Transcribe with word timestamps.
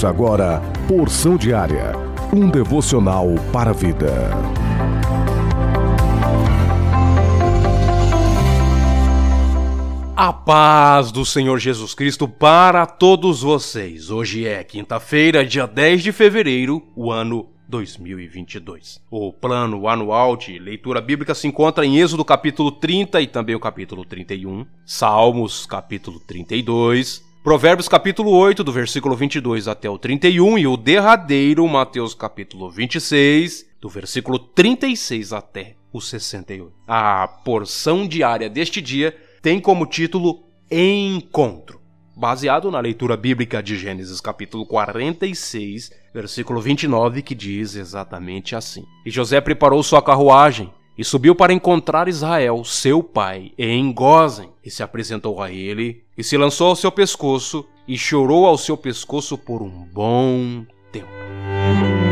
Ouça 0.00 0.08
agora 0.08 0.62
Porção 0.88 1.36
Diária, 1.36 1.92
um 2.32 2.48
devocional 2.48 3.26
para 3.52 3.68
a 3.68 3.74
vida. 3.74 4.30
A 10.16 10.32
paz 10.32 11.12
do 11.12 11.26
Senhor 11.26 11.58
Jesus 11.58 11.92
Cristo 11.92 12.26
para 12.26 12.86
todos 12.86 13.42
vocês. 13.42 14.10
Hoje 14.10 14.46
é 14.46 14.64
quinta-feira, 14.64 15.44
dia 15.44 15.66
10 15.66 16.02
de 16.02 16.12
fevereiro, 16.12 16.82
o 16.96 17.12
ano 17.12 17.50
2022. 17.68 19.02
O 19.10 19.30
plano 19.34 19.86
anual 19.86 20.34
de 20.34 20.58
leitura 20.58 21.02
bíblica 21.02 21.34
se 21.34 21.46
encontra 21.46 21.84
em 21.84 21.98
Êxodo 21.98 22.24
capítulo 22.24 22.72
30 22.72 23.20
e 23.20 23.26
também 23.26 23.54
o 23.54 23.60
capítulo 23.60 24.06
31, 24.06 24.64
Salmos 24.82 25.66
capítulo 25.66 26.18
32, 26.20 27.28
Provérbios 27.42 27.88
capítulo 27.88 28.32
8, 28.32 28.62
do 28.62 28.70
versículo 28.70 29.16
22 29.16 29.66
até 29.66 29.88
o 29.88 29.96
31 29.96 30.58
e 30.58 30.66
o 30.66 30.76
derradeiro 30.76 31.66
Mateus 31.66 32.12
capítulo 32.12 32.70
26, 32.70 33.64
do 33.80 33.88
versículo 33.88 34.38
36 34.38 35.32
até 35.32 35.74
o 35.90 36.02
68. 36.02 36.70
A 36.86 37.26
porção 37.26 38.06
diária 38.06 38.50
deste 38.50 38.82
dia 38.82 39.16
tem 39.40 39.58
como 39.58 39.86
título 39.86 40.44
Encontro, 40.70 41.80
baseado 42.14 42.70
na 42.70 42.78
leitura 42.78 43.16
bíblica 43.16 43.62
de 43.62 43.74
Gênesis 43.74 44.20
capítulo 44.20 44.66
46, 44.66 45.92
versículo 46.12 46.60
29, 46.60 47.22
que 47.22 47.34
diz 47.34 47.74
exatamente 47.74 48.54
assim: 48.54 48.84
E 49.06 49.10
José 49.10 49.40
preparou 49.40 49.82
sua 49.82 50.02
carruagem 50.02 50.70
e 50.96 51.04
subiu 51.04 51.34
para 51.34 51.52
encontrar 51.52 52.08
Israel, 52.08 52.64
seu 52.64 53.02
pai, 53.02 53.52
em 53.56 53.92
Gozen, 53.92 54.50
e 54.64 54.70
se 54.70 54.82
apresentou 54.82 55.42
a 55.42 55.50
ele, 55.50 56.02
e 56.16 56.22
se 56.22 56.36
lançou 56.36 56.68
ao 56.68 56.76
seu 56.76 56.92
pescoço, 56.92 57.66
e 57.88 57.96
chorou 57.96 58.46
ao 58.46 58.58
seu 58.58 58.76
pescoço 58.76 59.38
por 59.38 59.62
um 59.62 59.88
bom 59.92 60.64
tempo. 60.92 62.09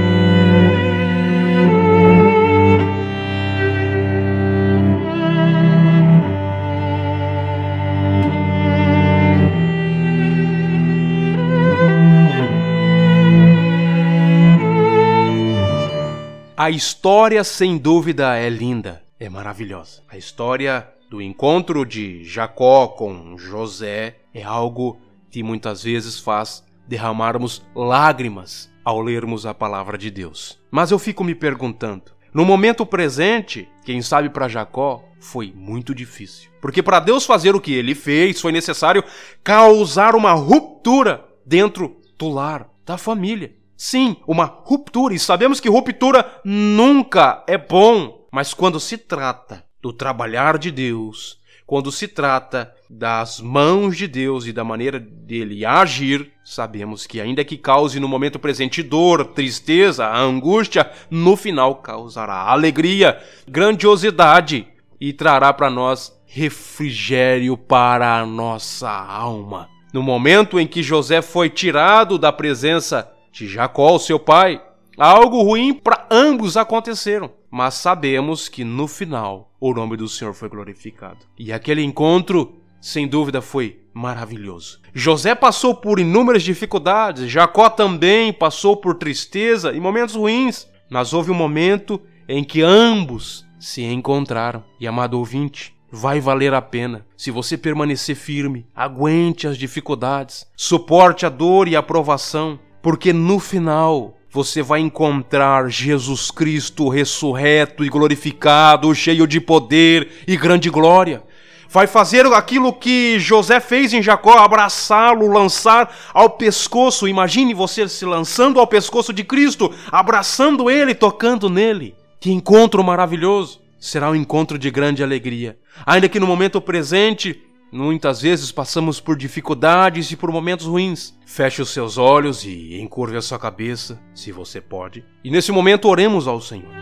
A 16.68 16.70
história, 16.70 17.42
sem 17.44 17.78
dúvida, 17.78 18.36
é 18.36 18.46
linda, 18.50 19.02
é 19.18 19.26
maravilhosa. 19.26 20.02
A 20.06 20.18
história 20.18 20.86
do 21.08 21.22
encontro 21.22 21.82
de 21.86 22.22
Jacó 22.24 22.88
com 22.88 23.38
José 23.38 24.16
é 24.34 24.42
algo 24.42 25.00
que 25.30 25.42
muitas 25.42 25.82
vezes 25.82 26.20
faz 26.20 26.62
derramarmos 26.86 27.62
lágrimas 27.74 28.70
ao 28.84 29.00
lermos 29.00 29.46
a 29.46 29.54
palavra 29.54 29.96
de 29.96 30.10
Deus. 30.10 30.60
Mas 30.70 30.90
eu 30.90 30.98
fico 30.98 31.24
me 31.24 31.34
perguntando, 31.34 32.12
no 32.34 32.44
momento 32.44 32.84
presente, 32.84 33.66
quem 33.82 34.02
sabe 34.02 34.28
para 34.28 34.46
Jacó 34.46 35.02
foi 35.18 35.50
muito 35.56 35.94
difícil. 35.94 36.50
Porque 36.60 36.82
para 36.82 37.00
Deus 37.00 37.24
fazer 37.24 37.56
o 37.56 37.62
que 37.62 37.72
ele 37.72 37.94
fez, 37.94 38.42
foi 38.42 38.52
necessário 38.52 39.02
causar 39.42 40.14
uma 40.14 40.32
ruptura 40.32 41.24
dentro 41.46 41.96
do 42.18 42.28
lar, 42.28 42.68
da 42.84 42.98
família. 42.98 43.56
Sim, 43.80 44.16
uma 44.26 44.44
ruptura, 44.44 45.14
e 45.14 45.20
sabemos 45.20 45.60
que 45.60 45.68
ruptura 45.68 46.40
nunca 46.44 47.44
é 47.46 47.56
bom, 47.56 48.26
mas 48.32 48.52
quando 48.52 48.80
se 48.80 48.98
trata 48.98 49.64
do 49.80 49.92
trabalhar 49.92 50.58
de 50.58 50.72
Deus, 50.72 51.38
quando 51.64 51.92
se 51.92 52.08
trata 52.08 52.74
das 52.90 53.40
mãos 53.40 53.96
de 53.96 54.08
Deus 54.08 54.46
e 54.46 54.52
da 54.52 54.64
maneira 54.64 54.98
dele 54.98 55.64
agir, 55.64 56.32
sabemos 56.44 57.06
que, 57.06 57.20
ainda 57.20 57.44
que 57.44 57.56
cause 57.56 58.00
no 58.00 58.08
momento 58.08 58.36
presente 58.40 58.82
dor, 58.82 59.24
tristeza, 59.26 60.12
angústia, 60.12 60.90
no 61.08 61.36
final 61.36 61.76
causará 61.76 62.50
alegria, 62.50 63.22
grandiosidade 63.46 64.66
e 65.00 65.12
trará 65.12 65.52
para 65.52 65.70
nós 65.70 66.20
refrigério 66.26 67.56
para 67.56 68.18
a 68.18 68.26
nossa 68.26 68.90
alma. 68.90 69.68
No 69.94 70.02
momento 70.02 70.58
em 70.58 70.66
que 70.66 70.82
José 70.82 71.22
foi 71.22 71.48
tirado 71.48 72.18
da 72.18 72.32
presença 72.32 73.14
de 73.38 73.46
Jacó, 73.46 73.98
seu 73.98 74.18
pai. 74.18 74.60
Algo 74.96 75.42
ruim 75.42 75.72
para 75.72 76.06
ambos 76.10 76.56
aconteceram, 76.56 77.30
mas 77.48 77.74
sabemos 77.74 78.48
que 78.48 78.64
no 78.64 78.88
final 78.88 79.52
o 79.60 79.72
nome 79.72 79.96
do 79.96 80.08
Senhor 80.08 80.34
foi 80.34 80.48
glorificado. 80.48 81.18
E 81.38 81.52
aquele 81.52 81.84
encontro, 81.84 82.60
sem 82.80 83.06
dúvida, 83.06 83.40
foi 83.40 83.80
maravilhoso. 83.94 84.80
José 84.92 85.36
passou 85.36 85.74
por 85.74 86.00
inúmeras 86.00 86.42
dificuldades, 86.42 87.30
Jacó 87.30 87.70
também 87.70 88.32
passou 88.32 88.76
por 88.76 88.96
tristeza 88.96 89.72
e 89.72 89.78
momentos 89.78 90.16
ruins, 90.16 90.66
mas 90.90 91.12
houve 91.12 91.30
um 91.30 91.34
momento 91.34 92.00
em 92.28 92.42
que 92.42 92.60
ambos 92.60 93.46
se 93.58 93.82
encontraram. 93.84 94.64
E 94.80 94.86
amado 94.86 95.16
ouvinte, 95.16 95.74
vai 95.90 96.20
valer 96.20 96.52
a 96.54 96.60
pena 96.60 97.06
se 97.16 97.30
você 97.30 97.56
permanecer 97.56 98.16
firme, 98.16 98.66
aguente 98.74 99.46
as 99.46 99.56
dificuldades, 99.56 100.46
suporte 100.56 101.24
a 101.24 101.28
dor 101.28 101.68
e 101.68 101.76
a 101.76 101.82
provação, 101.82 102.58
porque 102.82 103.12
no 103.12 103.38
final 103.38 104.16
você 104.30 104.62
vai 104.62 104.80
encontrar 104.80 105.70
Jesus 105.70 106.30
Cristo 106.30 106.88
ressurreto 106.88 107.84
e 107.84 107.88
glorificado, 107.88 108.94
cheio 108.94 109.26
de 109.26 109.40
poder 109.40 110.22
e 110.26 110.36
grande 110.36 110.68
glória. 110.68 111.22
Vai 111.70 111.86
fazer 111.86 112.24
aquilo 112.26 112.72
que 112.72 113.18
José 113.18 113.60
fez 113.60 113.92
em 113.92 114.02
Jacó, 114.02 114.38
abraçá-lo, 114.38 115.30
lançar 115.30 115.94
ao 116.14 116.30
pescoço. 116.30 117.06
Imagine 117.06 117.52
você 117.52 117.86
se 117.88 118.06
lançando 118.06 118.58
ao 118.58 118.66
pescoço 118.66 119.12
de 119.12 119.22
Cristo, 119.22 119.70
abraçando 119.92 120.70
ele, 120.70 120.94
tocando 120.94 121.50
nele. 121.50 121.94
Que 122.18 122.32
encontro 122.32 122.82
maravilhoso! 122.82 123.60
Será 123.78 124.10
um 124.10 124.14
encontro 124.14 124.58
de 124.58 124.70
grande 124.70 125.02
alegria. 125.02 125.58
Ainda 125.86 126.08
que 126.08 126.18
no 126.18 126.26
momento 126.26 126.60
presente 126.60 127.40
Muitas 127.70 128.22
vezes 128.22 128.50
passamos 128.50 128.98
por 128.98 129.14
dificuldades 129.14 130.10
e 130.10 130.16
por 130.16 130.32
momentos 130.32 130.64
ruins. 130.64 131.14
Feche 131.26 131.60
os 131.60 131.68
seus 131.68 131.98
olhos 131.98 132.42
e 132.42 132.80
encurve 132.80 133.18
a 133.18 133.22
sua 133.22 133.38
cabeça, 133.38 134.00
se 134.14 134.32
você 134.32 134.58
pode. 134.58 135.04
E 135.22 135.30
nesse 135.30 135.52
momento 135.52 135.86
oremos 135.86 136.26
ao 136.26 136.40
Senhor. 136.40 136.72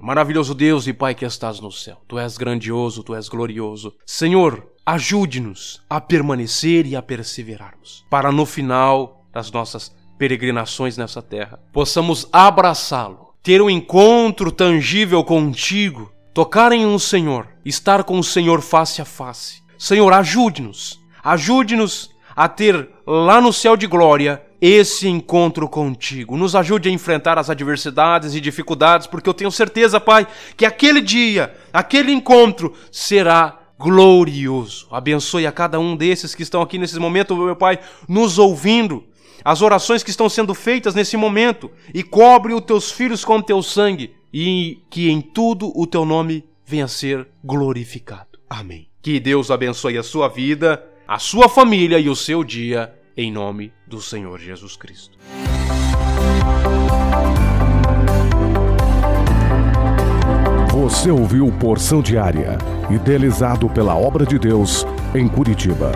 Maravilhoso 0.00 0.54
Deus 0.54 0.86
e 0.86 0.92
Pai 0.92 1.14
que 1.14 1.24
estás 1.24 1.60
no 1.60 1.70
céu, 1.70 1.98
Tu 2.08 2.18
és 2.18 2.36
grandioso, 2.38 3.02
Tu 3.02 3.14
és 3.14 3.28
glorioso. 3.28 3.94
Senhor, 4.06 4.66
ajude-nos 4.84 5.82
a 5.88 6.00
permanecer 6.00 6.86
e 6.86 6.96
a 6.96 7.02
perseverarmos, 7.02 8.04
para 8.10 8.32
no 8.32 8.44
final 8.44 9.26
das 9.32 9.50
nossas 9.50 9.94
peregrinações 10.22 10.96
nessa 10.96 11.20
terra, 11.20 11.58
possamos 11.72 12.28
abraçá-lo, 12.32 13.34
ter 13.42 13.60
um 13.60 13.68
encontro 13.68 14.52
tangível 14.52 15.24
contigo, 15.24 16.12
tocar 16.32 16.70
em 16.70 16.86
um 16.86 16.96
Senhor, 16.96 17.48
estar 17.64 18.04
com 18.04 18.20
o 18.20 18.22
Senhor 18.22 18.60
face 18.60 19.02
a 19.02 19.04
face. 19.04 19.60
Senhor, 19.76 20.12
ajude-nos, 20.12 21.00
ajude-nos 21.24 22.08
a 22.36 22.48
ter 22.48 22.88
lá 23.04 23.40
no 23.40 23.52
céu 23.52 23.76
de 23.76 23.88
glória 23.88 24.40
esse 24.60 25.08
encontro 25.08 25.68
contigo. 25.68 26.36
Nos 26.36 26.54
ajude 26.54 26.88
a 26.88 26.92
enfrentar 26.92 27.36
as 27.36 27.50
adversidades 27.50 28.32
e 28.36 28.40
dificuldades, 28.40 29.08
porque 29.08 29.28
eu 29.28 29.34
tenho 29.34 29.50
certeza, 29.50 29.98
Pai, 29.98 30.24
que 30.56 30.64
aquele 30.64 31.00
dia, 31.00 31.52
aquele 31.72 32.12
encontro 32.12 32.72
será 32.92 33.58
glorioso. 33.76 34.86
Abençoe 34.92 35.48
a 35.48 35.50
cada 35.50 35.80
um 35.80 35.96
desses 35.96 36.32
que 36.32 36.44
estão 36.44 36.62
aqui 36.62 36.78
nesse 36.78 36.96
momento, 37.00 37.34
meu 37.34 37.56
Pai, 37.56 37.80
nos 38.08 38.38
ouvindo 38.38 39.02
as 39.44 39.62
orações 39.62 40.02
que 40.02 40.10
estão 40.10 40.28
sendo 40.28 40.54
feitas 40.54 40.94
nesse 40.94 41.16
momento, 41.16 41.70
e 41.94 42.02
cobre 42.02 42.54
os 42.54 42.62
teus 42.62 42.90
filhos 42.90 43.24
com 43.24 43.40
teu 43.40 43.62
sangue, 43.62 44.14
e 44.32 44.82
que 44.90 45.10
em 45.10 45.20
tudo 45.20 45.72
o 45.74 45.86
teu 45.86 46.04
nome 46.04 46.44
venha 46.64 46.86
a 46.86 46.88
ser 46.88 47.28
glorificado. 47.44 48.38
Amém. 48.48 48.88
Que 49.00 49.18
Deus 49.18 49.50
abençoe 49.50 49.98
a 49.98 50.02
sua 50.02 50.28
vida, 50.28 50.82
a 51.06 51.18
sua 51.18 51.48
família 51.48 51.98
e 51.98 52.08
o 52.08 52.16
seu 52.16 52.44
dia, 52.44 52.94
em 53.16 53.30
nome 53.30 53.72
do 53.86 54.00
Senhor 54.00 54.38
Jesus 54.38 54.76
Cristo. 54.76 55.18
Você 60.72 61.10
ouviu 61.10 61.50
Porção 61.60 62.02
Diária, 62.02 62.58
idealizado 62.90 63.68
pela 63.68 63.94
obra 63.96 64.24
de 64.26 64.38
Deus 64.38 64.86
em 65.14 65.28
Curitiba. 65.28 65.92